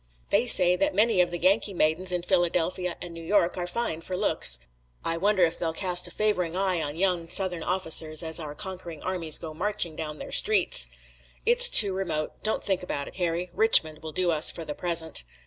They 0.31 0.47
say 0.47 0.75
that 0.77 0.95
many 0.95 1.21
of 1.21 1.29
the 1.29 1.37
Yankee 1.37 1.75
maidens 1.75 2.11
in 2.11 2.23
Philadelphia 2.23 2.95
and 3.03 3.13
New 3.13 3.23
York 3.23 3.55
are 3.55 3.67
fine 3.67 4.01
for 4.01 4.17
looks. 4.17 4.59
I 5.05 5.15
wonder 5.15 5.43
if 5.45 5.59
they'll 5.59 5.73
cast 5.75 6.07
a 6.07 6.09
favoring 6.11 6.57
eye 6.57 6.81
on 6.81 6.95
young 6.97 7.29
Southern 7.29 7.61
officers 7.61 8.23
as 8.23 8.39
our 8.39 8.55
conquering 8.55 9.03
armies 9.03 9.37
go 9.37 9.53
marching 9.53 9.95
down 9.95 10.17
their 10.17 10.31
streets!" 10.31 10.87
"It's 11.45 11.69
too 11.69 11.93
remote. 11.93 12.41
Don't 12.41 12.63
think 12.63 12.81
about 12.81 13.09
it, 13.09 13.17
Harry. 13.17 13.51
Richmond 13.53 14.01
will 14.01 14.11
do 14.11 14.31
us 14.31 14.49
for 14.49 14.65
the 14.65 14.73
present." 14.73 15.23